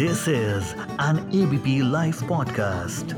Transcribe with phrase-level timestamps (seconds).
[0.00, 0.68] This is
[0.98, 3.10] an ABP Life podcast.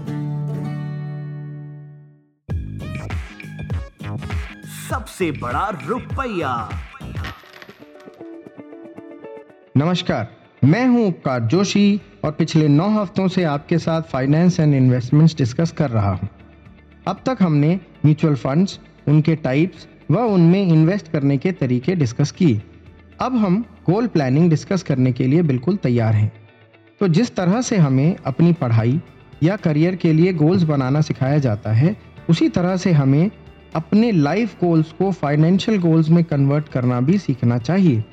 [4.89, 6.55] सबसे बड़ा रुपया।
[9.77, 10.29] नमस्कार,
[10.65, 15.73] मैं हूँ उपकार जोशी और पिछले नौ हफ्तों से आपके साथ फाइनेंस एंड इन्वेस्टमेंट्स डिस्कस
[15.73, 16.29] कर रहा हूँ।
[17.09, 18.79] अब तक हमने म्यूचुअल फंड्स
[19.09, 22.63] उनके टाइप्स व उनमें इन्वेस्ट करने के तरीके डिस्कस किए।
[23.21, 26.42] अब हम गोल प्लानिंग डिस्कस करने के लिए बिल्कुल तैयार हैं।
[27.03, 29.01] तो जिस तरह से हमें अपनी पढ़ाई
[29.43, 31.97] या करियर के लिए गोल्स बनाना सिखाया जाता है,
[32.31, 33.31] उसी तरह से हमें
[33.75, 38.05] अपने लाइफ गोल्स को फाइनेंशियल गोल्स में कन्वर्ट करना भी सीखना चाहिए।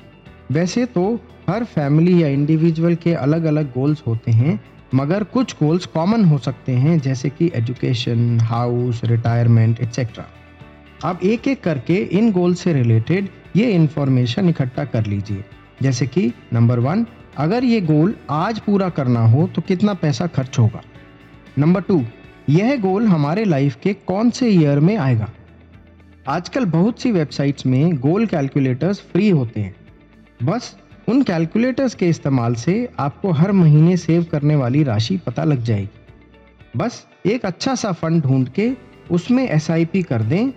[0.52, 1.04] वैसे तो
[1.48, 4.60] हर फैमिली या इंडिविजुअल के अलग अलग गोल्स होते हैं,
[4.94, 10.26] मगर कुछ गोल्स कॉमन हो सकते हैं, जैसे कि एजुकेशन, हाउस, रिटायरमेंट एक्सेट्रा
[11.04, 15.44] आप एक एक करके इन गोल से रिलेटेड ये इंफॉर्मेशन इकट्ठा कर लीजिए।
[15.82, 20.58] जैसे कि नंबर वन अगर ये गोल आज पूरा करना हो तो कितना पैसा खर्च
[20.58, 20.82] होगा?
[21.58, 22.04] नंबर टू
[22.48, 25.28] यह गोल हमारे लाइफ के कौन से ईयर में आएगा?
[26.28, 29.76] आजकल बहुत सी वेबसाइट्स में गोल कैलकुलेटर्स फ्री होते हैं।
[30.42, 30.76] बस,
[31.08, 36.16] उन कैलकुलेटर्स के इस्तेमाल से आपको हर महीने सेव करने वाली राशि पता लग जाएगी।
[36.76, 38.70] बस, एक अच्छा सा फंड ढूंढ के
[39.10, 40.48] उसमें एसआईपी कर दें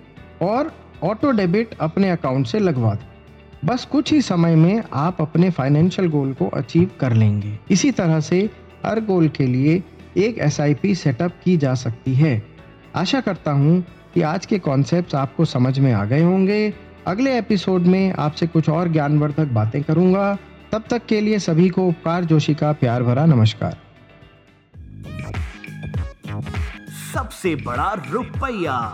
[0.42, 3.12] और ऑटो डेबिट अपने अकाउंट से लगवा दें।
[3.64, 8.19] बस कुछ ही समय में आप अपने फाइनेंशियल गोल को अचीव कर लेंगे। इसी तरह
[8.19, 8.50] से
[8.86, 9.83] हर गोल के लिए
[10.17, 12.44] एक एसआईपी सेटअप की जा सकती है।
[12.95, 16.73] आशा करता हूँ कि आज के कॉन्सेप्ट आपको समझ में आ गए होंगे।
[17.08, 20.38] अगले एपिसोड में आपसे कुछ और ज्ञानवर्धक बातें करूँगा।
[20.72, 23.78] तब तक के लिए सभी को उपकार जोशी का प्यार भरा नमस्कार।
[27.14, 28.94] सबसे बड़ा रुपया।